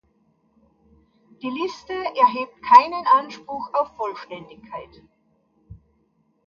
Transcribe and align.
Die 1.43 1.47
Liste 1.51 1.93
erhebt 1.93 2.63
keinen 2.63 3.05
Anspruch 3.05 3.71
auf 3.75 3.95
Vollständigkeit. 3.97 5.03